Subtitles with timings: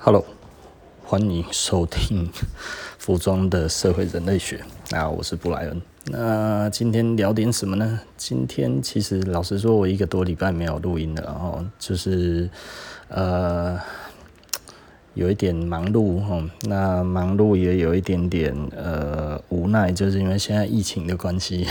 [0.00, 0.24] Hello，
[1.04, 2.30] 欢迎收听
[2.98, 4.64] 服装的社会人类学。
[4.90, 5.82] 那我是布莱恩。
[6.04, 8.00] 那今天聊点什么呢？
[8.16, 12.48] 今天其实老实说，我一个多礼拜没有录音了，然后就是
[13.08, 13.78] 呃。
[15.18, 21.66] 有一点忙碌哈，那忙碌也有一点点呃无奈，就是因为现在疫情的关系。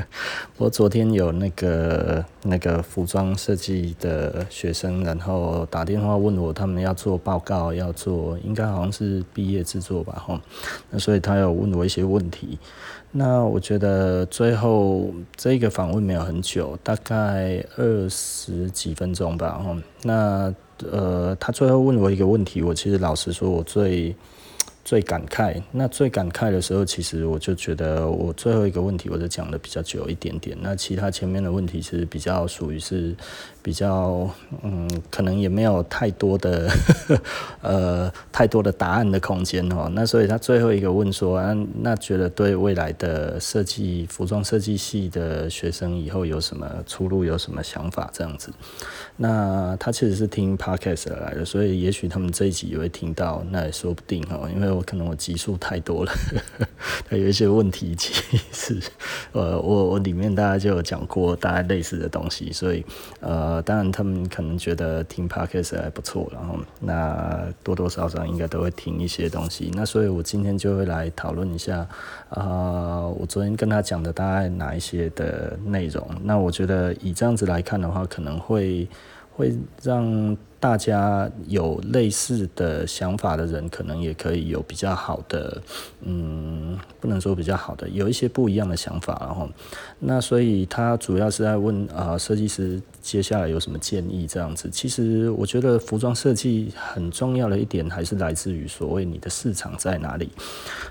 [0.58, 10.38] 我昨天有那个那个服装设计的学生，然后打电话问我，他们要做报告，要做应该好像是毕业制作吧哈。
[10.90, 12.58] 那所以他有问我一些问题。
[13.12, 19.74] 那我觉得最后这个访问没有很久，大概二十几分钟吧哈。
[20.02, 20.54] 那
[20.90, 24.14] 呃，他最后问我一个问题，我其实老实说，我最
[24.84, 25.62] 最感慨。
[25.70, 30.56] 那最感慨的时候，其实我就觉得，我最后一个问题，我就讲的比较久一点点。
[30.60, 33.14] 那其他前面的问题，其实比较属于是。
[33.62, 34.28] 比较
[34.62, 37.22] 嗯，可能也没有太多的呵呵
[37.62, 39.90] 呃太多的答案的空间哦。
[39.92, 48.50] 那所以他最后一个问说，啊、那觉得对未来的设计服装设计系的学生以后有什么出路，有什么想法这样子？
[49.16, 54.48] 那他其实是听 podcast 来的，所以也许他们这一集也会听到，那也说不定哦。
[54.54, 56.12] 因为我可能我集数太多了，
[57.08, 58.80] 他 有一些问题其实
[59.32, 62.84] 呃我我里面大家就有讲过大概类似的东西，所以
[63.20, 63.49] 呃。
[63.50, 69.70] 呃，当然，他们可能觉得听 Podcast 还不错，然后那多多少少应该都会听一些东西。
[69.74, 71.78] 那所以我今天就会来讨论一下，
[72.28, 76.06] 啊、呃，我昨天跟他讲的大概哪一些的内容。
[76.22, 78.88] 那我觉得以这样子来看的话，可能会
[79.36, 80.36] 会让。
[80.60, 85.60] 大家有类似的想法的人，可能也可以有比较好的，
[86.02, 89.48] 嗯，不能说比较好的，有一些不一样的想法，然后，
[89.98, 94.68] 那所以他主要是在问啊，设计师接下来有什么建议这样子。
[94.70, 100.28] 其实我觉得服装设计很重要的一点，还是来自于所谓你的市场在哪里。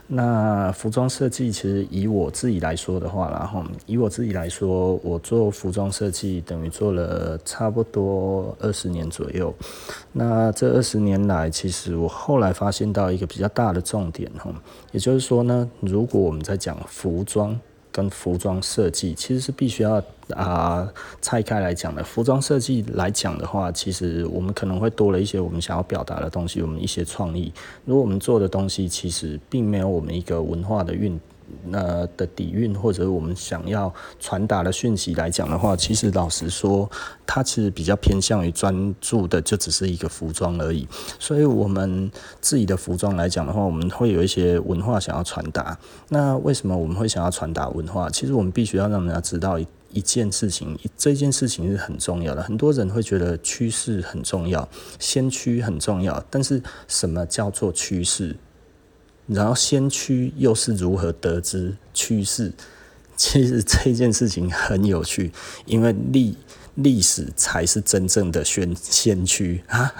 [0.07, 9.53] 那服装设计其实以我自己来说的话，然后以我自己来说，我做服装设计等于做了差不多二十年左右。
[10.11, 14.51] 那这二十年来，其实我后来发现到一个比较大的重点哈，
[14.91, 17.59] 也就是说呢，如果我们在讲服装
[17.91, 20.01] 跟服装设计，其实是必须要
[20.35, 20.87] 啊
[21.21, 22.03] 拆开来讲的。
[22.03, 27.53] 服装设计来讲的话，其实我们可能会多了一些我们想要表达的东西，我们一些创意。
[27.85, 31.19] 如果我们做的东西其实并没有我们一个文化的运。
[31.65, 36.89] 那的底蕴，或者我们想要传达的讯息来讲的话，其实老实说，
[37.25, 40.87] 它其实比较偏向于专注的，就只是一个服装而已。
[41.19, 45.77] 所以，我们自己的服装来讲的话，我们会有一些文化想要传达。
[46.09, 48.09] 那为什么我们会想要传达文化？
[48.09, 52.43] 其实我们必须要让人家知道一一件事情，这件事情是很重要的。
[52.43, 54.67] 很多人会觉得趋势很重要，
[54.99, 58.35] 先驱很重要，但是什么叫做趋势？
[59.29, 62.51] 然后先驱又是如何得知趋势？
[63.15, 65.31] 其实这件事情很有趣，
[65.65, 66.37] 因为历
[66.75, 69.93] 历史才是真正的先先驱啊！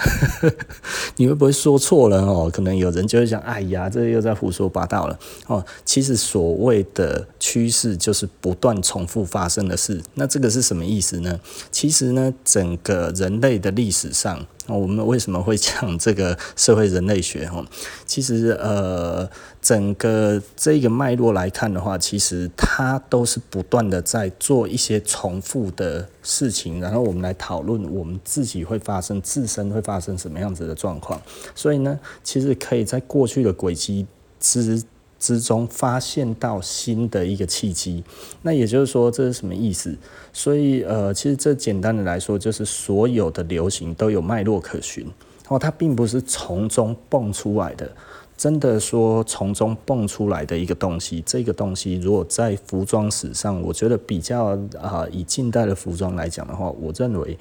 [1.17, 2.49] 你会不会说错了哦？
[2.49, 5.65] 可能有人就会想：哎呀，这又在胡说八道了哦。
[5.83, 10.01] 其实所谓的趋势就是不断重复发生的事。
[10.13, 11.41] 那这个是什么意思呢？
[11.69, 14.47] 其实呢，整个人类的历史上。
[14.67, 17.47] 我们为什么会讲 这个社会人类学？
[17.47, 17.65] 哈，
[18.05, 19.27] 其实呃，
[19.61, 31.19] 整个这个脉络来看的话，其实它都是不断的在做一些重复的事情，然后我们来讨论我们自己会发生自身会发生什么样子的状况。
[31.55, 34.05] 所以呢，其实可以在过去的轨迹
[34.39, 34.83] 之
[35.19, 38.03] 之中发现到新的一个契机，
[38.41, 39.93] 那也就是说，这是什么意思？
[40.31, 45.05] 所以呃，其实这简单的来说，就是所有的流行都有脉络可循，
[45.49, 47.91] 哦，它并不是从中蹦出来的。
[48.37, 57.37] 真的说从中蹦出来的一个东西，这个东西如果在服装史上，我觉得比较啊、以近代的服装来讲的话，我认为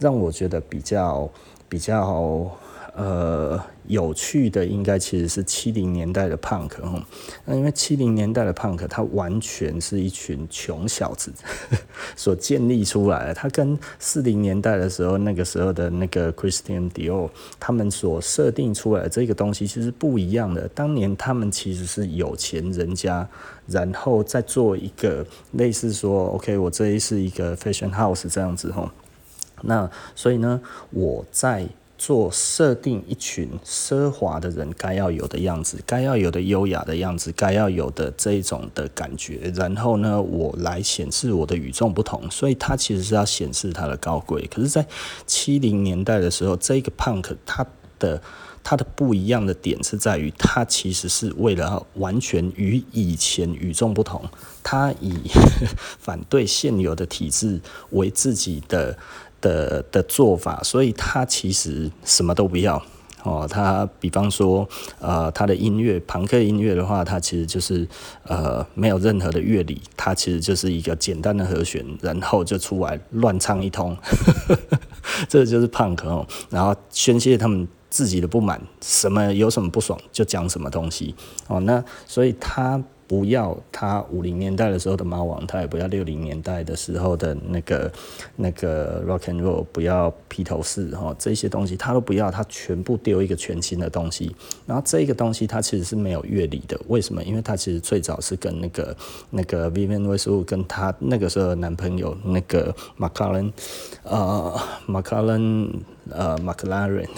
[0.00, 1.30] 让我觉得比较
[1.68, 2.50] 比较。
[2.94, 7.02] 呃，有趣的应该其实是七零年代的 punk 哈，
[7.46, 11.32] 那因为七零年代的 punk 它完全是一群穷小子
[12.14, 20.68] 所建立出来的，它跟四零年代的时候那个时候的那个 Christian Dior 他们所设定出来的这个东西其实不一样的。
[20.74, 23.26] 当年他们其实是有钱人家，
[23.68, 28.92] 然后再做一个类似说，OK，我这里是一个 fashion house 这样子哈，
[29.62, 30.60] 那所以呢，
[30.90, 31.66] 我在。
[32.02, 44.44] 做设定一群奢华的人该要有的样子，该要有的优雅的样子，该要有的这一种的感觉，然后呢，我来显示我的与众不同，所以它其实是要显示它的高贵。
[44.48, 44.84] 可是，在
[45.28, 47.64] 七零年代的时候，这个 punk 它
[48.00, 48.20] 的
[48.64, 54.20] 它的不一样的点是在于，它其实是为了完全与以前与众不同，
[54.64, 55.30] 它以
[56.02, 57.60] 反对现有的体制
[57.90, 58.98] 为自己的
[59.42, 62.82] 的的做法，所以他其实什么都不要。
[63.24, 64.68] 哦，他比方说，
[64.98, 67.86] 呃，他的音乐，朋克音乐的话，他其实就是
[68.24, 73.96] 呃没有任何的乐理，他其实就是一个简单的和弦，然后就出来乱唱一通，
[75.28, 81.14] 这就是朋克哦，然后宣泄他们自己的不满，什么有什么不爽就讲什么东西
[81.46, 82.82] 哦，那所以他。
[83.12, 87.92] 不要他五零年代的时候的猫王，他也不要六零年代的时候的那个
[88.36, 94.34] 那个 rock and roll，不要披头士哈，这些东西他都不要，他全部丢一个全新的东西。
[94.64, 97.22] 然后这个东西它其实是没有乐理的，为什么？
[97.22, 98.96] 因为它其实最早是跟那个
[99.28, 103.52] 那个 Vivian Westwood 跟他那个时候的男朋友那个 McLaren
[104.04, 105.70] 呃 McLaren
[106.10, 107.10] 呃 McLaren，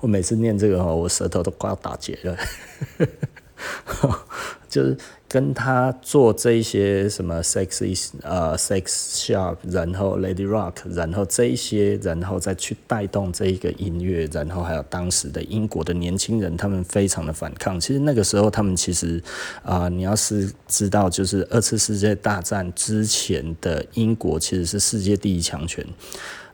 [0.00, 2.36] 我每次念这个哈，我舌头都快要打结了。
[4.68, 4.96] 就是
[5.28, 17.78] 跟他做这些什么 Sex 呃 Sex Shop，然后 Lady Rock，然后这一些，然后再去带动这一个音乐，然后还有当时的英国的年轻人，他们非常的反抗。
[17.78, 19.22] 其实那个时候，他们其实
[19.62, 25.86] 啊、你要是知道，就是二次世界大战之前的英国其实是世界第一强权。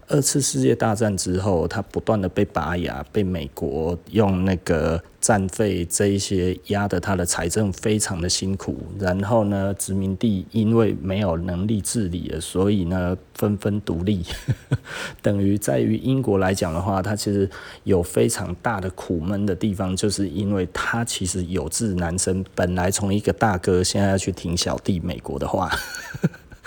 [0.08, 8.78] 二次世界大战之后，他不断的被拔牙，被美国用那个战费这一些压得他的财政非常的辛苦。
[8.98, 14.24] 然后呢，殖民地因为没有能力治理了，所以呢纷纷独立。
[15.20, 17.48] 等于在于英国来讲的话，他其实
[17.84, 25.70] 有非常大的苦闷的地方，就是因为他其实有志难伸，本来从一个大哥，现在要去听小弟美国的话。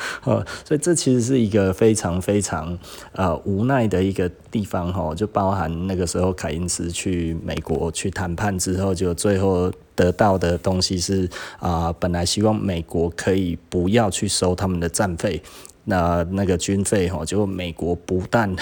[0.25, 2.77] 呃，所以这其实是一个非常非常
[3.13, 15.41] 呃无奈的一个地方哈，就包含那个时候凯因斯去美国去谈判之后，就最后得到的东西是啊、本来希望美国可以不要去收他们的战费，
[15.85, 18.53] 那那个军费哈，就美国不但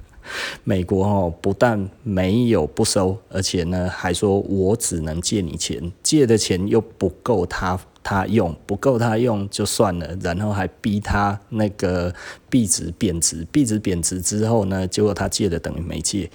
[0.64, 7.78] 美国哈不但没有不收，而且呢还说我只能借你钱，借的钱又不够他。
[8.04, 12.14] 他用不够他用就算了，然后还逼他那个
[12.50, 16.30] 币值贬值，币值贬值之后呢，结果他借的等于没借，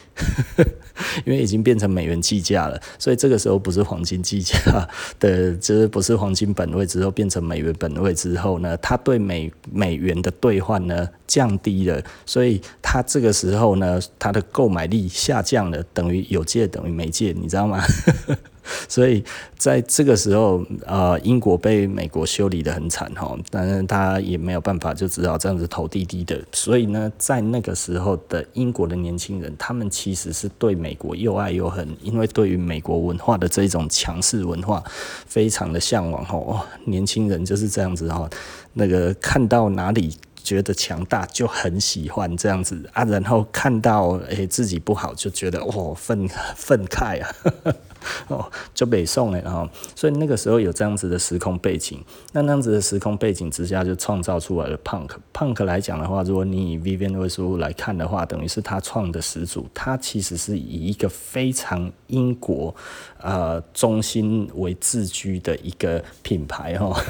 [1.25, 4.57] 因为已经变成美元计价了，所以这个时候不是黄金计价
[5.19, 17.79] 的，就是不是黄金本位之后变成美元本位之后呢，他对美美元的兑换呢降低了，所以他这个时候呢，他的购买力下降了，等于有借等于没借，你知道吗？
[18.87, 19.23] 所以
[19.57, 26.39] 在这个时候，呃，英国被美国修理得很惨哈，但是他也没有办法，就只好这样子投滴滴的。
[26.51, 34.83] 所以呢，在那个时候的英国的年轻人，他们其实是对美国又爱又恨，因为对于美国文化的这种强势文化
[35.25, 36.65] 非常的向往哈。
[36.85, 38.29] 年轻人就是这样子哈，
[38.73, 40.15] 那个看到哪里。
[40.41, 47.29] 觉得强大就很喜欢这样子啊，然后看到诶、自己不好就觉得哦愤愤慨啊，
[48.29, 52.03] 哦就北宋哎，然后所以那个时候有这样子的时空背景，
[52.33, 55.09] 那那样子的时空背景之下就创造出来了 punk。
[55.33, 62.75] punk 来讲的话，如果你以 Vivienne Westwood 来看的话，等于是他创的始祖，他其实是以一个非常英国
[63.21, 67.01] 呃中心为自居的一个品牌哈。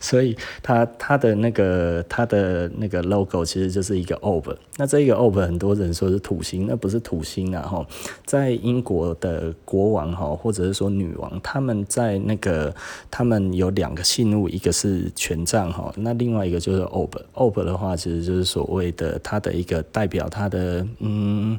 [0.00, 7.86] 所以它它的那个它的那个 logo 其实就是一个 ob，那这个 ob 很多人说是土星，那不是土星啊哈，
[8.24, 12.74] 在英国的国王哈或者是说女王，他们在那个
[13.10, 21.58] 他们有两个信物，一个是权杖哈，那另外一个就是 ob，ob 的话其实就是所谓的它的一个代表它的嗯。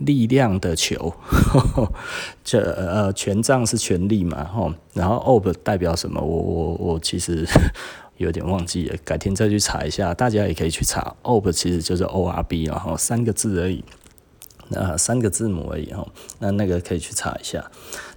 [0.00, 1.14] 力量的球，
[2.44, 6.20] 这呃权杖是权力嘛，吼，然后 ob 代表什么？
[6.20, 7.46] 我我我其实
[8.18, 11.14] 有点忘记了，改天再去查一下，大家也可以去查。
[11.22, 13.84] orb 其实就是 O R B 然后三个字而已，
[14.68, 17.70] 那三个字母而已吼，那那个可以去查一下。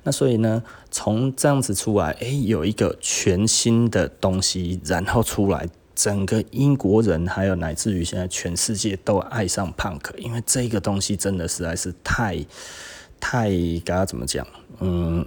[0.04, 5.68] 那所以呢，从这样子出来，哎、欸，有一个全新的东西，然后出来。
[5.95, 12.43] 整个英国人，还有乃至于现在全世界都爱上 punk，因为这个东西真的实在是太
[13.19, 13.50] 太
[13.85, 14.45] 该怎么讲？
[14.79, 15.25] 嗯，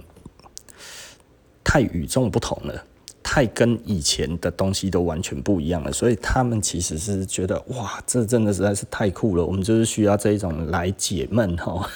[1.63, 2.83] 太与众不同了，
[3.23, 5.91] 太跟以前的东西都完全不一样了。
[5.91, 9.45] 所以他们其实是觉得，哇，这真的实在是太酷了。
[9.45, 11.89] 我们就是需要这一种来解闷哈。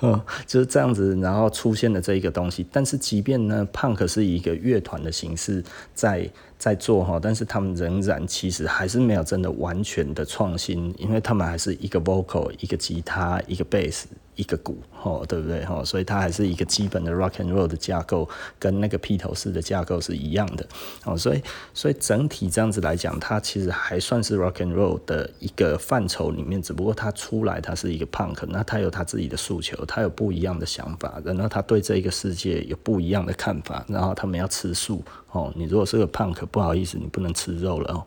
[0.00, 2.66] 嗯， 就是这样子，然后出现了这一个东西。
[2.72, 5.62] 但是即便呢，Punk 是以一个乐团的形式
[5.94, 14.04] 在在做哈，但是他们仍然其实还是没有真的完全的创新，因为他们还是一个 vocal，一个吉他，一个 bass。
[14.40, 18.26] 一个鼓，吼，对不对，吼，所以它还是一个基本的 rock and roll 的架构，
[18.58, 20.66] 跟那个披头士的架构是一样的，
[21.04, 21.42] 哦，所以，
[21.74, 38.06] 所以整体这样子来讲，它其实还算是 rock and roll 的一个范畴里面，只不过它出来，它是一个 punk，那它有它自己的诉求，它有不一样的想法，然后它对这个世界有不一样的看法，然后他们要吃素，哦，你如果是个 punk，不好意思，你不能吃肉了哦。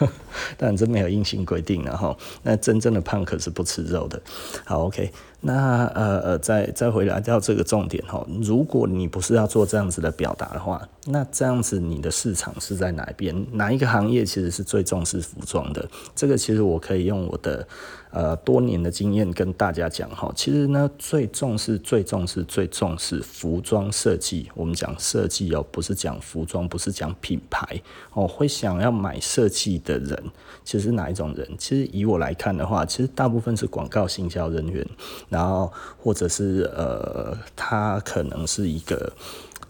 [0.56, 4.20] 但这没有硬性规定，然后那真正的胖可是不吃肉的。
[4.64, 5.10] 好，OK，
[5.40, 13.46] 那呃呃，再再回来到这个重点哈，如果你不是要做这样子的表达的话，那这样子你的市场是在哪边？
[13.52, 15.88] 哪一个行业其实是最重视服装的？
[16.14, 17.66] 这个其实我可以用我的。
[18.14, 24.50] 呃，多年的经验跟大家讲哈，其实呢，最重视、最重视、最重视服装设计。
[24.54, 27.80] 我们讲设计哦，不是讲服装，不是讲品牌
[28.12, 28.28] 哦。
[28.28, 30.21] 会想要买设计的人，
[30.64, 31.48] 其实哪一种人？
[31.58, 34.86] 其实以我来看的话，其实大部分是广告行销人员，
[35.28, 39.12] 然后或者是呃，他可能是一个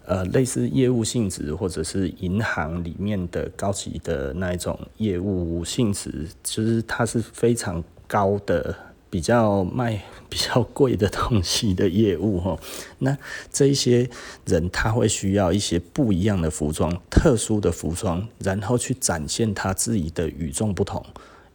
[0.06, 7.82] 呃类似业务性质，或者是银行里面的高级的那一种业务性质，就是他是非常。
[8.08, 8.76] 高的
[9.12, 12.58] 比较卖 比较贵的东西的业务哈，
[13.00, 13.14] 那
[13.52, 14.08] 这一些
[14.46, 21.04] 人他会需要一些不一样的服装，特殊的服装，然后去展现他自己的与众不同，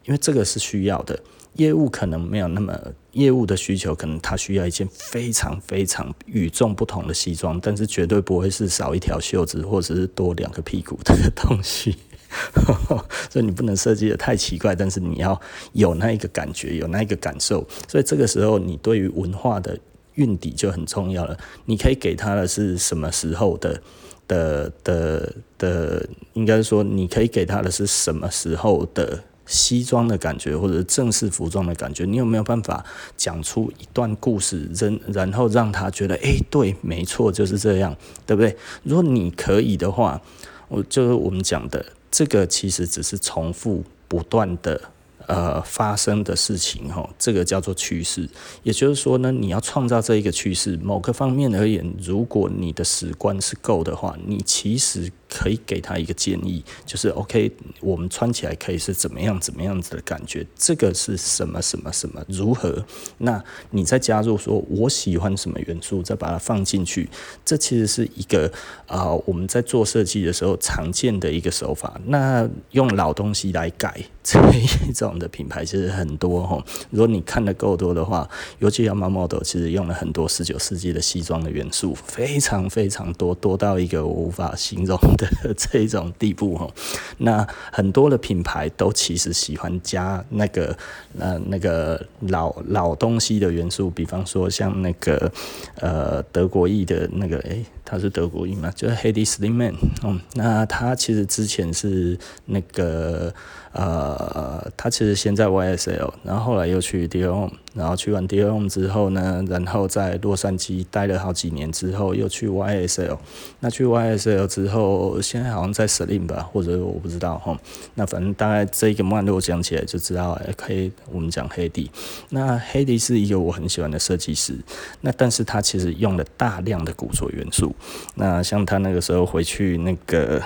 [0.05, 1.19] 因为这个是需要的。
[1.53, 2.79] 业务可能没有那么
[3.13, 11.95] 业务的需求，可能他需要一件非常非常与众不同的西装，但是绝对不会是少一条袖子或者是多两个屁股的东西。
[13.29, 15.39] 所以你不能设计得太奇怪，但是你要
[15.73, 17.65] 有那一个感觉，有那一个感受。
[17.87, 19.77] 所以这个时候，你对于文化的
[20.15, 21.37] 运底就很重要了。
[21.65, 23.81] 你可以给他的是什么时候的
[24.27, 32.03] 的的的，应该说你可以给他的是什么时候的西装的感觉，或者正式服装的感觉。
[32.03, 32.83] 你有没有办法
[33.15, 38.57] 讲出一段故事，然然后让他觉得，哎、对，没错，就是这样，对不对？
[38.83, 40.21] 如果你可以的话，
[40.67, 41.85] 我就是我们讲的。
[42.09, 44.91] 这个其实只是重复不断的
[45.27, 48.27] 呃发生的事情哈，这个叫做趋势。
[48.63, 55.11] 也就是说呢，你要创造这一个趋势，某个方面而言，如果你的史观是够的话，你其实。
[55.29, 60.47] 可以给他一个建议，就是 OK，我们穿起来可以是怎么样怎么样子的感觉？
[60.55, 62.85] 这个是什么什么什么如何？
[63.17, 67.09] 那你再加入说我喜欢什么元素，再把它放进去，
[67.43, 68.49] 这其实是一个
[68.85, 71.99] 啊、我们在做设计的时候常见的一个手法。
[72.05, 76.63] 那用老东西来改这一种的品牌其实很多哈。
[76.89, 84.95] 如果你看的够多的话，尤其 Yamamoto 其实用了很多十九世纪的西装的元素，非常非常多，多到一个无法形容。
[85.17, 86.69] 的这一种地步哈，
[87.17, 90.77] 那很多的品牌都其实喜欢加那个
[91.17, 95.31] 呃那个老老东西的元素，比方说像那个
[95.75, 103.33] 呃德国裔的那个诶、他是德国裔嘛，就是 Hedy Slimane 嗯，那他其实之前是那个。
[103.73, 113.17] 呃，他其实先在 YSL，然后后来又去 diom 然后去完 Dior 之后呢，然后在洛杉矶待了好几年之后，又去 YSL。
[113.59, 117.57] 那去 YSL 之后，现在好像在 Celine 吧，或者我不知道哈。
[117.93, 121.91] 那反正大概这个脉络讲起来就知道，可以我们讲黑迪。
[122.29, 124.55] 那黑迪是一个我很喜欢的设计师，
[125.01, 127.75] 那但是他其实用了大量的古着元素。
[128.15, 130.41] 那像他那个时候回去那个。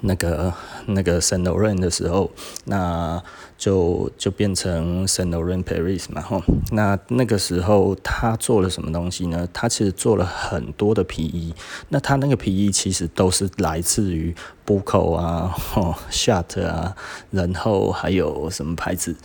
[0.00, 0.52] 那个
[0.86, 2.30] 那个 San Lorenzo 的时候，
[2.64, 3.22] 那
[3.56, 6.42] 就就变成 Saint Laurent Paris 嘛，吼。
[6.72, 9.48] 那那个时候他做了什么东西呢？
[9.52, 11.54] 他其实做了很多的皮衣。
[11.88, 14.34] 那他那个皮衣其实都是来自于
[14.66, 16.96] Buckle 啊，吼，Charte 啊，
[17.30, 19.16] 然后还有什么牌子？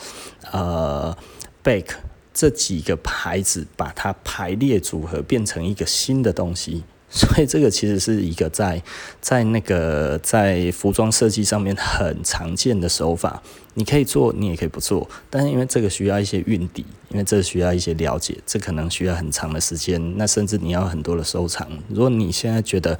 [0.51, 1.17] 呃
[1.63, 1.95] ，Bake
[2.33, 6.83] 这几个牌子把它排列组合，变成一个新的东西。
[7.11, 8.81] 所以这个其实是一个在
[9.19, 13.41] 在那个在服装设计上面很常见的手法。
[13.75, 21.65] 你可以做，你也可以不做，但是因为这个需要一些运底，因为这需要一些了解，这可能需要很长的时间，那甚至你要很多的收藏。
[21.87, 22.97] 如果你现在觉得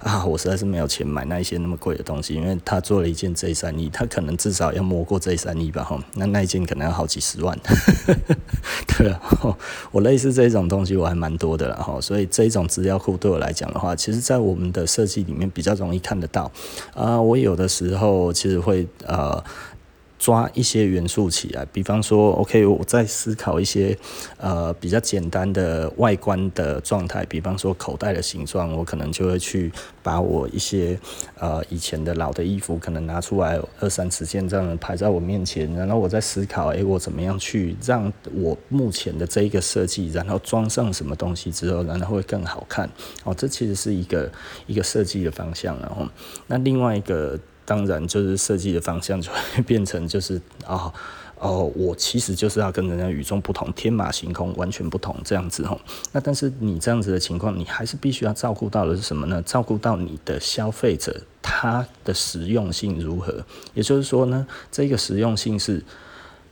[0.00, 7.58] 啊，我实在是没有钱买那一些那么贵的东西，因为他做了一件 J 三 E，他可能至少要摸过 J 三 E 吧，哈，那那一件可能要好几十万。
[8.96, 9.20] 对啊，
[9.92, 16.50] 我类似这种东西我还蛮多的了，哈，所以这种资料库对我来来讲的话，其实在我们的设计里面比较容易看得到
[16.94, 17.20] 啊。
[17.20, 19.42] 我有的时候其实会呃。
[20.24, 23.94] 抓一些元素起来，比方说，OK，我在思考一些
[24.38, 29.70] 呃比较简单的外观的状态，比方说口袋的形状，我可能就会去
[30.02, 30.98] 把我一些
[31.38, 42.88] 呃以前的老的衣服可能拿出来二三十件这样排在我面前，然后我在思考，诶，我怎么样去让我目前的这一个设计，然后装上什么东西之后，然后会更好看。
[43.24, 44.32] 哦，这其实是一个
[44.66, 46.08] 一个设计的方向，然后
[46.46, 47.38] 那另外一个。
[47.64, 50.92] 当然，就是设计的方向就会变成就是啊
[51.38, 55.78] 哦，我其实就是要跟人家与众不同，天马行空，完全不同这样子吼。
[56.12, 59.42] 那但是你这样子的情况，你还是必须要照顾到的是什么呢？
[59.42, 63.44] 照顾到你的消费者他的实用性如何？
[63.74, 65.82] 也就是说呢，这个实用性是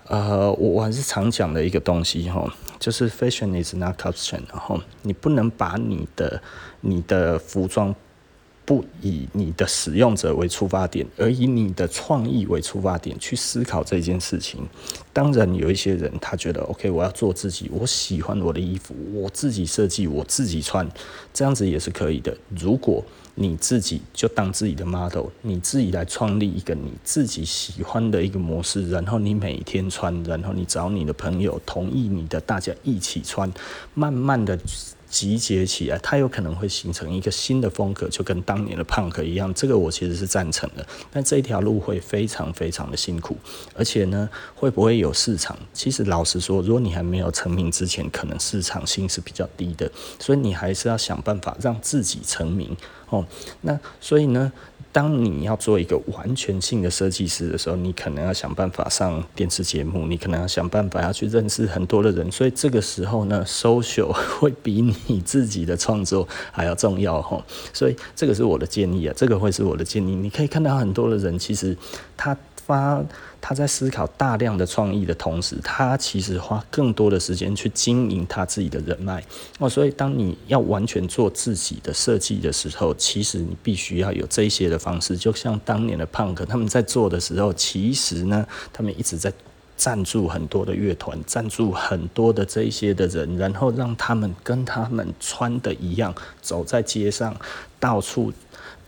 [0.09, 6.42] 呃，我我还是常讲的一个东西吼，就是 fashion is not consumption，然后你不能把你的
[6.81, 7.95] 你的服装。
[8.64, 14.66] 不以你的使用者为出发点，而以你的创意为出发点去思考这件事情。
[15.12, 20.88] 当然，有一些人他觉得，OK，我要做自己，我喜欢我的衣服，我自己设计，我自己穿，
[21.35, 22.37] 这样子也是可以的。
[22.57, 23.04] 如果
[23.35, 33.52] 你自己就当自己的 model，你自己来创立一个你自己喜欢的一个模式，然后你每天穿，然后你找你的朋友同意你的，大家一起穿，
[33.95, 34.59] 慢慢的。
[35.12, 39.52] 集结起来，它有可能会形成一个新的风格，就跟当年的 punk 一样。
[39.52, 43.37] 这个我其实是赞成的，但这一条路会非常非常的辛苦，
[43.76, 45.54] 而且呢，会不会有市场？
[45.75, 52.75] 其实老实说，如果你还没有成名之前，可能市场性是比较低的，所以你还是要想办法让自己成名
[53.12, 53.25] 哦。
[53.61, 54.52] 那所以呢，
[54.90, 67.42] 当你要做一个完全性的设计师的时候，你可能要想办法上电视节目，你可能要想办法要去认识很多的人，所以这个时候呢， social 会比你自己的创作还要重要哈。
[67.73, 70.14] 所以这个是我的建议啊，这个会是我的建议。
[70.14, 71.76] 你可以看到很多的人，其实
[72.16, 73.02] 他发。
[73.42, 79.22] 他在思考大量的创意的同时，他其实花更多的时间去经营他自己的人脉
[79.58, 79.68] 哦。
[79.68, 85.16] 所以，当你要完全做自己的设计的时候，其实你必须要有这些的方式。
[85.16, 89.32] 就像当年的 Punk 他们在做的时候，其实呢，他们一直在
[89.76, 97.35] 赞助很多的乐团，赞助很多的这一些的人，然后让他们跟他们穿的一样，走在街上，
[97.81, 98.33] 到处。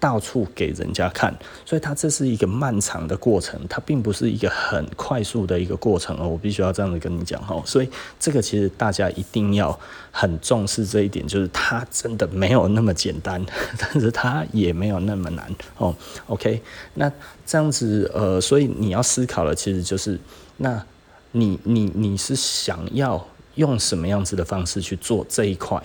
[0.05, 6.29] 到处给人家看，所以它这是一个漫长的过程，它并不是一个很快速的一个过程哦。
[6.29, 7.89] 我必须要这样子跟你讲哦，所以
[8.21, 13.43] 这个其实大家一定要很重视这一点，就是它真的没有那么简单，
[13.81, 15.97] 但是它也没有那么难哦。
[16.27, 16.61] OK，
[16.93, 17.11] 那
[17.47, 20.21] 这样子呃，所以你要思考的其实就是，
[20.59, 20.85] 那
[21.33, 25.83] 你你你是想要用什么样子的方式去做这一块？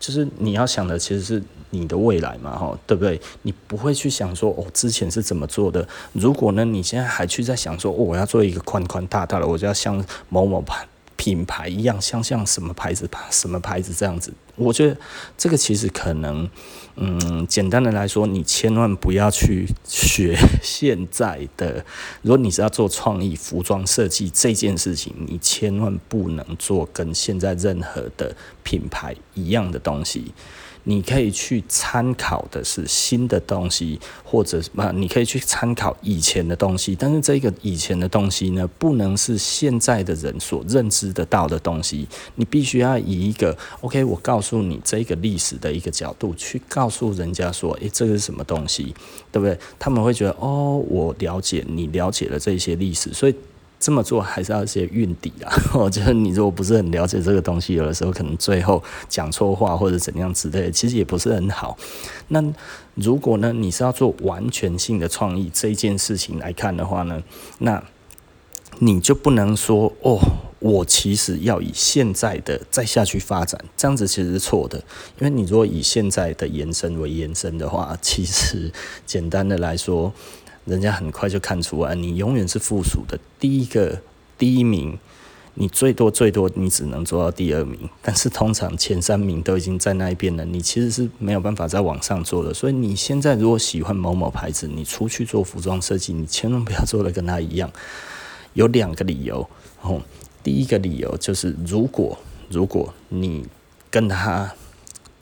[0.00, 3.20] 就是你要想的其实是你的未来嘛，哈，对不对？
[3.42, 5.86] 你不会去想说，哦，之前是怎么做的？
[6.14, 10.84] 如果呢，你现在还去在想说，哦，我要做一个宽宽大大的，我就要像某某盘。
[11.20, 14.96] 品牌一样，像像什么牌子什么牌子这样子，我觉得
[15.36, 16.48] 这个其实可能，
[16.96, 21.84] 嗯，简单的来说，你千万不要去学现在的。
[22.22, 30.32] 如果你是要做创意服装设计这件事情，你千万不能做跟现在任何的品牌一样的东西。
[30.84, 42.08] 你可以去参考的是新的东西，或者什么，你可以去参考以前的东西，但是这个以前的东西呢，不能是现在的人所认知得到的东西。
[42.34, 48.94] 你必须要以一个 OK，我告诉你这个历史的一个角度去告诉人家说，诶，这个是什么东西，
[49.30, 49.58] 对不对？
[49.78, 53.34] 他们会觉得哦，我了解，你了解了这些历史，所以。
[53.80, 55.50] 这么做还是要一些运底啊！
[55.72, 61.78] 我觉得你如果不是很了解这个东西，有的时候可能最后讲错话或者怎样之类的，其实也不是很好。
[62.28, 62.44] 那
[62.94, 67.22] 如果呢，你是要做完全性的创意这一件事情来看的话呢，
[67.60, 67.82] 那
[68.80, 70.18] 你就不能说哦，
[70.58, 74.76] 我其实要以现在的再下去发展，这样子其实是错的。
[75.18, 78.70] 因为你如果以现在的延伸为延伸的话，其实
[79.06, 80.12] 简单的来说。
[80.64, 84.00] 人家很快就看出来，你永远是附属的第一个
[84.38, 84.98] 第一名，
[85.54, 92.54] 你最多最多你只能做到第二名，但是通常前三名都已经在那一边了，你其实是没有办法再往上做的。
[92.54, 97.70] 所以你现在如果喜欢某某牌子，你出去做服装设计，你千万不要做的跟他一样。
[98.54, 99.48] 有两个理由
[99.80, 100.02] 哦，
[100.42, 102.18] 第一个理由就是如果
[102.48, 103.46] 如果你
[103.90, 104.52] 跟他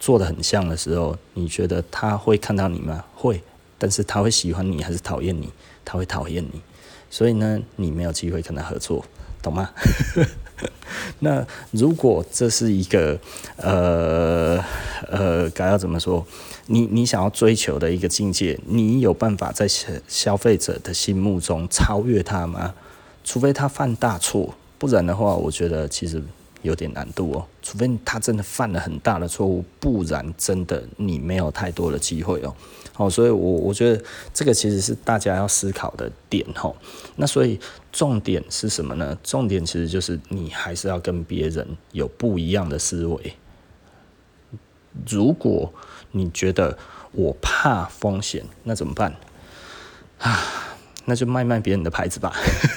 [0.00, 3.04] 做的很像的时候，你觉得他会看到你吗？
[3.14, 3.42] 会。
[3.78, 5.50] 但是他会喜欢你还是讨厌你？
[5.84, 6.60] 他会讨厌你，
[7.08, 9.04] 所以呢，你没有机会跟他合作，
[9.42, 9.70] 懂吗？
[11.20, 13.18] 那如果这是一个
[13.56, 14.62] 呃
[15.08, 16.26] 呃，该要怎么说？
[16.66, 22.74] 你你想要追求的一个境界，你有办法在消消费者的心目中超越他吗？
[23.24, 26.22] 除非他犯大错，不然的话，我觉得其实
[26.62, 27.46] 有点难度哦。
[27.62, 32.54] 除非他真的犯了很大的错误，不然真的你没有太多的机会哦。
[32.92, 34.02] 好，所以我我觉得
[34.34, 36.76] 这个其实是大家要思考的点吼。
[37.16, 37.60] 那所以
[37.92, 39.16] 重点是什么呢？
[39.22, 43.34] 重点其实就是你还是要跟别人有不一样的思维。
[45.08, 45.72] 如果
[46.10, 46.76] 你觉得
[47.12, 49.14] 我怕风险，那怎么办？
[50.18, 50.67] 啊，
[51.08, 52.30] 那就卖卖别人的牌子吧，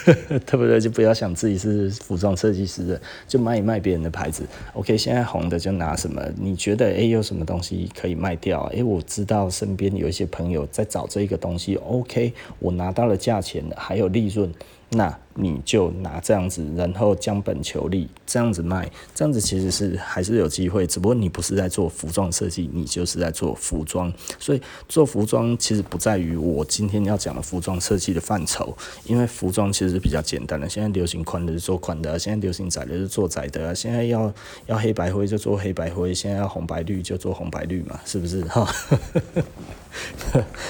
[0.06, 0.80] 对不对？
[0.80, 4.44] 就不要想自己是服装设计师的，就卖一卖别人的牌子。
[4.72, 6.24] OK，现在红的就拿什么？
[6.38, 8.63] 你觉得诶、有什么东西可以卖掉？
[8.72, 11.76] 诶、欸，我知道身边有一些朋友在找这个东西。
[11.76, 14.50] OK，我拿到了价钱，还有利润。
[14.91, 24.12] 那你就拿这样子，然后将本求利，这样子卖，这样子其实是还是有机会，只不过你不是在做服装设计，你就是在做服装。
[24.38, 30.67] 所以做服装其实不在于我今天要讲的服装设计的范畴，因为服装其实是比较简单的。
[30.67, 34.34] 现在流行宽的就做宽的，现在流行窄的就做窄的，现在要
[34.65, 38.67] 要黑白灰就做黑白灰，现在要红白绿就做红白绿嘛，是不是 哈？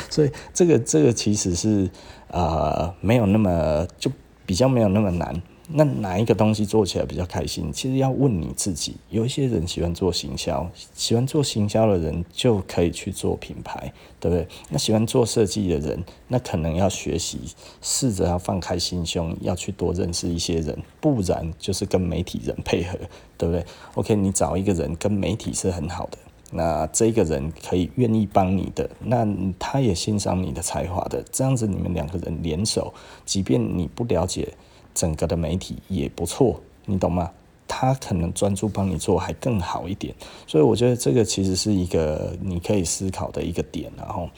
[0.09, 1.89] 所以这个这个其实是。
[2.33, 4.09] 呃，没有那么就
[4.51, 5.41] 比较没有那么难。
[5.73, 7.71] 那哪一个东西做起来比较开心？
[7.71, 8.97] 其实要问你自己。
[9.09, 14.45] 有一些人喜欢做行销，喜欢做行销的人就可以去做品牌，对不对？
[14.67, 17.39] 那喜欢做设计的人，那可能要学习，
[17.81, 22.99] 试着要放开心胸，要去多认识一些人，不然就是跟媒体人配合，
[23.37, 26.17] 对不对？OK，你找一个人跟媒体是很好的。
[26.51, 32.93] 那这个人可以愿意帮你的，那他也欣赏你的才华的，这样子你们两个人联手，
[33.25, 34.53] 即便你不了解
[34.93, 37.31] 整个的媒体也不错，你懂吗？
[37.67, 40.13] 他可能专注帮你做还更好一点，
[40.45, 44.29] 所以我觉得这个其实是一个你可以思考的一个点，然后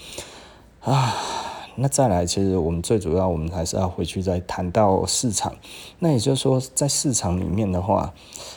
[0.82, 1.14] 啊。
[1.76, 5.54] 那再来，其实我们最主要，我们还是要回去再谈到市场。
[6.00, 8.14] 那也就是说，在市场里面的话，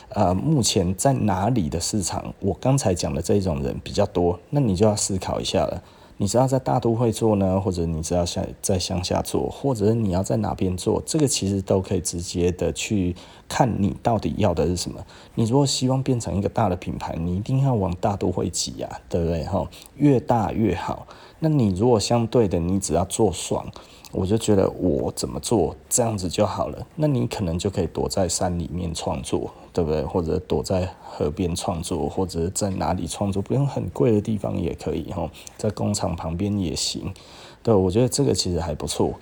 [0.09, 2.33] 呃，目前在哪里的市场？
[2.39, 5.81] 我刚才讲的这种人比较多，那你就要思考一下了。
[6.19, 13.15] 你知道在大都会做呢，或者你知道在在乡下做，或者你要在哪边做，这个其实都可以直接的去
[13.47, 14.99] 看你到底要的是什么。
[15.35, 19.43] 你如果希望变成一个大的品牌，你一定要往大都会挤呀，对不对？
[19.43, 21.05] 哈，越大越好。
[21.39, 23.65] 那你如果相对的，你只要做爽，
[24.11, 26.87] 我就觉得我怎么做这样子就好了。
[26.95, 30.03] 那你可能就可以躲在山里面创作，对不对？
[30.03, 37.13] 或者躲在河边创作，或者在哪里创作，不用很贵的地方也可以哈，在工厂旁边也行。
[37.61, 39.13] 对，我觉得这个其实还不错。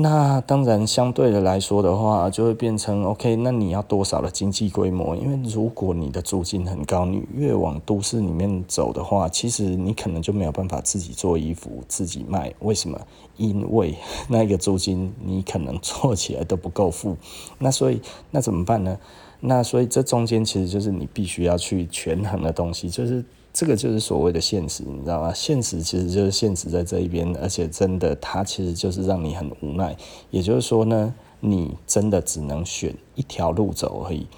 [0.00, 3.34] 那当然，相对的来说的话，就会变成 OK。
[3.34, 5.16] 那你要多少的经济规模？
[5.16, 12.54] 因为如果你的租金很高，你越往都市里面走的话，其实你可能就没有办法自己做衣服自己卖。
[12.60, 12.96] 为什么？
[13.38, 13.96] 因为
[14.28, 17.16] 那个租金你可能做起来都不够付。
[17.58, 18.96] 那所以那怎么办呢？
[19.40, 23.24] 那所以这中间其实就是你必须要去权衡的东西，就是。
[23.58, 25.32] 这个就是所谓的现实，你知道吗？
[25.34, 29.96] 现实其实就是现实在这一边，而且真的，它其实就是让你很无奈。
[30.30, 34.28] 也就是说呢，你真的只能选一条路走而已。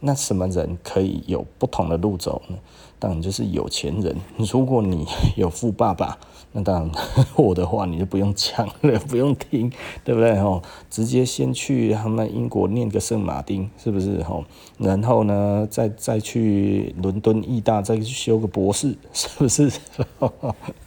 [0.00, 2.56] 那什么人可以有不同的路走呢？
[2.98, 4.16] 当然就是有钱人。
[4.38, 5.06] 如果你
[5.36, 6.18] 有富爸爸，
[6.52, 6.90] 那当然
[7.36, 9.72] 我的话你就不用讲了，不用听，
[10.04, 10.38] 对不对？
[10.40, 14.22] 吼，直接先去他们英国念个圣马丁，是不是？
[14.22, 14.44] 吼，
[14.78, 19.72] 然后呢，再再去伦敦意大再去修个博士，是不是？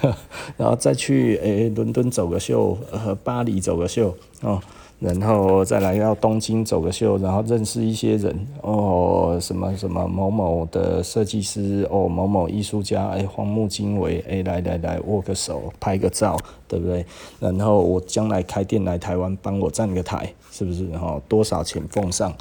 [0.56, 4.60] 然后再去诶伦敦走个秀，呃巴黎走个秀，哦。
[5.00, 17.04] 然后再来到东京走个秀，然后认识一些人哦，什么什么某某的设计师哦，某某艺术家哎，荒木经惟哎，来来来握个手，拍个照，对不对？
[17.38, 20.88] 然后我将来开店来台湾，帮我站个台，是不是？
[20.88, 22.32] 然后多少钱奉上？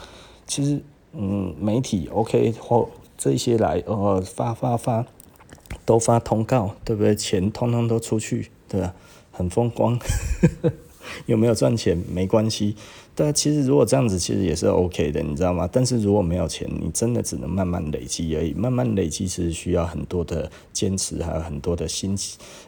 [0.47, 0.79] 其实
[1.11, 5.05] 嗯，媒体 OK 或这些来哦，发发发
[5.85, 7.15] 都发通告，对不对？
[7.15, 8.93] 钱通通都出去，对吧？
[9.31, 9.97] 很风光。
[11.25, 12.77] 有没有赚钱没关系，
[13.13, 15.67] 但其实如果这样子其实也是 OK 的，你知道吗？
[15.69, 18.53] 但是如果没有钱，你真的只能慢慢累积而已。
[18.53, 22.17] 慢慢累积是需要很多的坚持，还有很多的心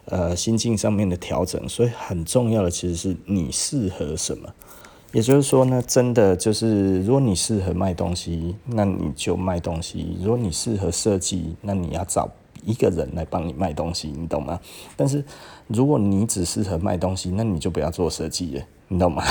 [0.05, 1.67] 呃心境上面的调整。
[1.69, 4.53] 所以很重要的其实是你适合什么。
[5.13, 12.29] 也就是说呢，真的就是如果你适合卖东西，那你就卖东西；如果你适合设计，那你要找
[12.65, 14.59] 一个人来帮你卖东西，你懂吗？
[14.97, 15.23] 但是
[15.67, 19.23] 如果你只适合卖东西，那你就不要做设计了，你懂吗？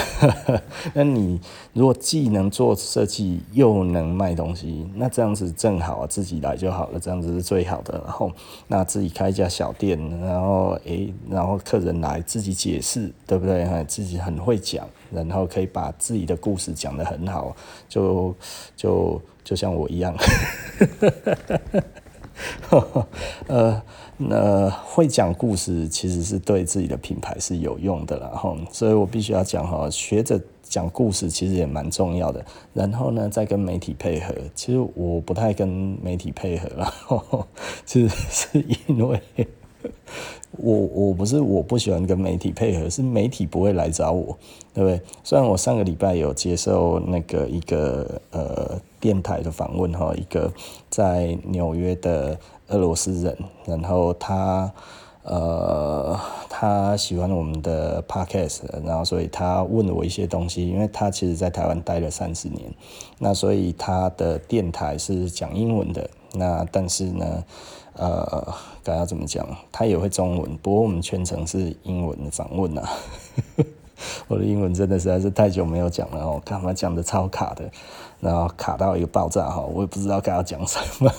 [0.95, 1.41] 那你
[1.73, 8.01] 如果既能做设计又能卖东西，那这样子正好啊，自己来就好了，这样子是最好的。
[8.05, 8.31] 然后
[8.69, 13.65] 那自己开一家小店，然后诶、然后客人来自己解释，对不对？
[13.87, 17.55] 自己很会讲，然后可以把自己的故事讲得很好，
[17.89, 18.35] 就
[18.77, 20.15] 就就像我一样。
[22.69, 23.07] 呵 呵
[23.47, 23.83] 呃，
[24.17, 32.45] 那会讲故事其实是对自己的品牌是有用的，啦，哈，所以我必须要讲哈，学着讲故事其实也蛮重要的。
[32.73, 35.69] 然后呢，再跟媒体配合，其实我不太跟
[36.03, 37.47] 媒体配合， 然后
[37.85, 39.21] 其实是因为。
[40.57, 44.37] 我我不是我不喜欢跟媒体配合，是媒体不会来找我，
[44.73, 45.01] 对不对？
[45.25, 50.53] 虽然我上个礼拜有接受那个一个呃电台的访问哈，一个
[50.89, 54.73] 在纽约的俄罗斯人，然后他
[55.25, 56.17] 呃
[56.49, 62.73] 他喜欢我们的 podcast，然后所以他问了我一些东西，因为他其实在台湾待了三十年，
[63.19, 67.45] 那所以他的电台是讲英文的，那但是呢。
[67.97, 69.47] 呃，该要怎么讲？
[69.73, 72.83] 他也会中文，不过我们全程是英文的访问呐。
[74.29, 77.65] 我的英文真的实在是太久没有讲了哦，干嘛讲的超卡的，
[78.21, 81.11] 然后卡到一个爆炸哈，我也不知道该要讲什么。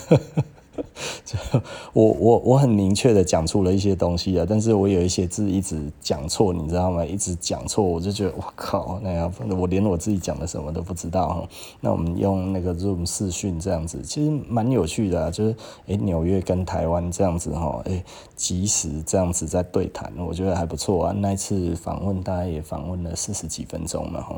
[1.94, 7.06] 我我我很明确的讲出了一些东西啊，但是我有一些字一直讲错，你知道吗？
[7.06, 11.50] 一直讲错，我就觉得我靠，那样我连我自己讲的什么都不知道哈。
[11.82, 15.56] 那我们用那个 Zoom 视讯这样子，其实蛮有趣的啊，就是
[15.88, 18.04] 诶纽约跟台湾这样子哈，诶
[18.36, 21.16] 即时这样子在对谈，我觉得还不错啊。
[21.18, 24.36] 那一次访问大概也访问了四十几分钟了哈。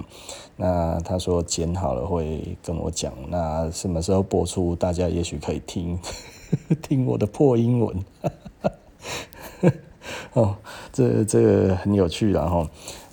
[0.56, 5.98] 那他说剪好了会跟我讲，那什么时候播出，大家也许可以听。
[6.82, 8.06] 听我的破英文，
[10.34, 10.56] 哦，
[10.92, 12.70] 这这个很有趣了哈。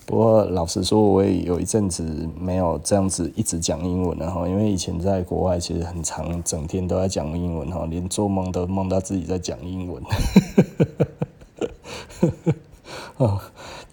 [0.07, 10.03] 不过老实说，我也有一阵子没有这样子一直讲英文了哈，因为以前在国外其实很常，整天都在讲英文哈，连做梦都梦到自己在讲英文。
[13.17, 13.41] 哦。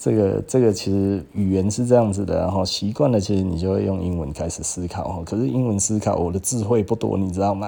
[0.04, 5.22] 这个这个其实语言是这样子的，然后习惯了，其实你就会用英文开始思考。
[5.24, 7.68] 可是英文思考，我的智慧不多，你知道吗？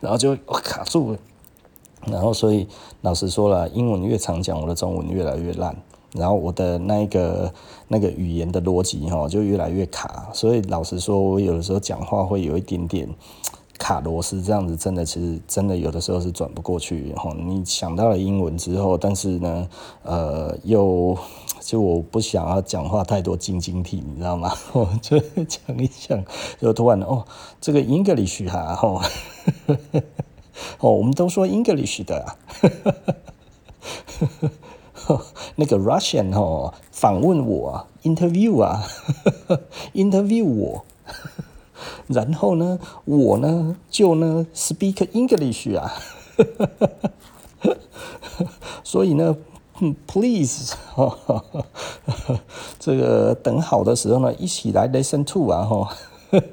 [0.00, 1.18] 然后就卡住了。
[2.06, 2.66] 然后所以
[3.02, 5.76] 老实说了，英文越常讲，我的中文越来越烂。
[6.12, 7.52] 然后我的那个
[7.88, 10.28] 那个语言的逻辑哈，就越来越卡。
[10.32, 13.08] 所以老实说，我有的时候讲话会有一点点。
[13.78, 17.12] 卡螺丝这样子，真的其实真的有的时候是转不过去。
[17.14, 19.68] 哈，你想到了英文之后，但是呢，
[20.04, 21.18] 呃，又
[21.64, 24.52] 就我不想要讲话太多晶晶体，你知道吗？
[24.74, 26.24] 我就讲一讲，
[26.60, 27.24] 就突然哦，
[27.60, 29.00] 这个 English 哈，哦，
[30.80, 32.36] 哦，我们都说 English 的啊，
[35.54, 38.82] 那个 Russian 哦，访问我啊，interview 啊
[39.94, 40.84] ，interview 我。
[42.08, 45.92] 然后呢，我呢就呢 speak English 啊，
[48.84, 49.36] 所以呢
[50.06, 50.74] ，please，
[52.78, 55.88] 这个等好的时候呢，一起来 listen to 啊，哈。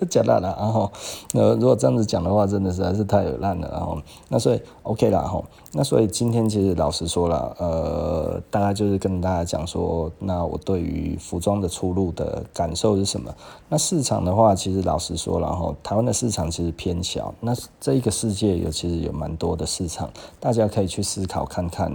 [0.09, 0.91] 讲烂了，然后
[1.31, 13.33] 那如果这样子讲的话，真的实在是太烂了，然后那所以 OK 了，哈，那所以今天其实老实说了，呃，大概就是跟大家讲说，那我对于服装的出路的感受是什么？
[13.69, 20.09] 那市场的话，其实老实说了，然后台湾的市场其实偏小，那这一个世界有其实有蛮多的市场，
[20.41, 21.89] 大家可以去思考看看，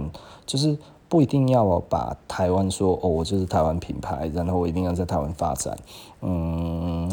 [0.47, 0.75] 就是
[1.15, 5.73] 不一定要把台湾说哦，我就是台湾品牌，然后我一定要在台湾发展，
[6.19, 7.09] 嗯。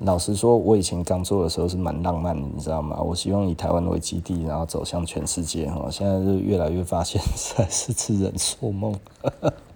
[0.00, 3.00] 老实说，我以前刚做的时候是蛮浪漫的，你知道吗？
[3.00, 5.70] 我希望以台湾为基地，然后走向全世界。
[5.70, 8.92] 哈，现在是越来越发现，实在是痴人说梦。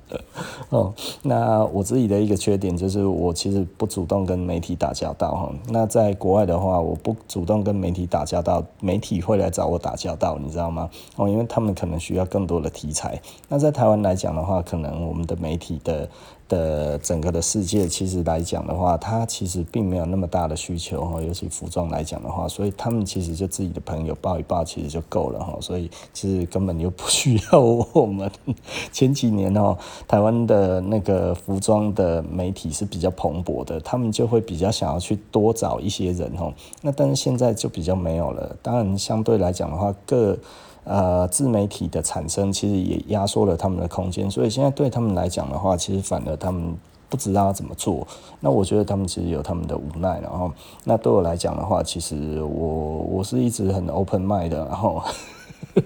[0.70, 0.92] 哦，
[1.22, 5.32] 那我自己的一个缺点就是，我其实不主动跟媒体打交道。
[5.32, 10.88] 哈，那在国外的话，我不主动跟媒体打交道，媒体会来找我打交道，你知道吗？
[11.16, 13.20] 哦，因为他们可能需要更多的题材。
[13.48, 16.08] 那在台湾来讲的话，可能我们的媒体的。
[16.48, 28.30] 的整个的世界，其实来讲的话，它其实并没有那么大的需求哈，尤其服装来讲的话，所以他们其实就自己的朋友抱一抱，其实就够了哈，所以其实根本就不需要我们。
[28.92, 38.56] 前几年哦，台湾的那个服装的媒体是比较蓬勃的，他们就会比较想要去多找一些人哈，那但是现在就比较没有了。
[38.62, 40.36] 当然，相对来讲的话，各
[40.88, 46.76] 呃，自媒体的产生其实也压缩了他们的空间，所以现在对他们来讲的话，其实反而他们
[47.08, 48.06] 不知道要怎么做。
[48.38, 50.52] 那我觉得他们其实有他们的无奈，然后
[50.84, 55.02] 那对我来讲的话，其实我我是一直很 open mind 的，然后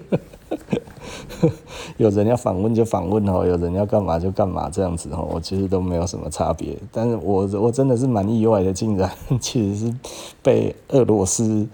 [1.97, 6.77] 有人要访问就访问哦，有人要干嘛就干嘛，这样子哦，我其实都没有什么差别。
[6.91, 9.09] 但是我我真的是蛮意外的，竟然
[9.39, 9.95] 其实是
[10.43, 11.67] 被俄罗斯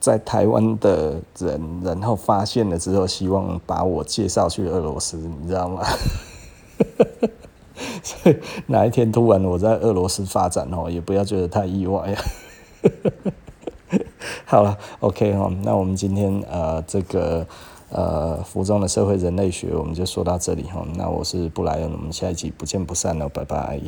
[0.00, 5.84] 在台湾的人，然后发现了之后，希望把我介绍去俄罗斯，你知道吗？
[8.02, 8.36] 所以
[8.66, 12.22] 哪一天突然我在俄罗斯发展哦，也不要觉得太意外啊。
[14.46, 17.46] 好了，OK 哈，那我们今天呃这个
[17.90, 20.84] 呃服装的社会人类学，我们就说到这里哈。
[20.96, 23.80] 那我是布莱恩，我们下一集不见不散了，拜拜。